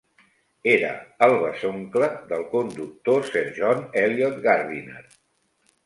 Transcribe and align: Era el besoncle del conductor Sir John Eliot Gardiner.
Era 0.75 0.93
el 1.27 1.33
besoncle 1.43 2.09
del 2.33 2.47
conductor 2.55 3.31
Sir 3.31 3.47
John 3.61 3.87
Eliot 4.05 4.41
Gardiner. 4.49 5.09